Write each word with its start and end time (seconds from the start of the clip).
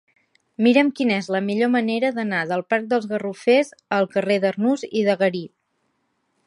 Mira'm 0.67 0.87
quina 0.99 1.17
és 1.23 1.27
la 1.35 1.41
millor 1.49 1.69
manera 1.75 2.11
d'anar 2.15 2.39
del 2.53 2.65
parc 2.73 2.89
dels 2.95 3.07
Garrofers 3.13 3.69
al 4.01 4.11
carrer 4.17 4.41
d'Arnús 4.47 4.87
i 5.03 5.07
de 5.11 5.19
Garí. 5.23 5.45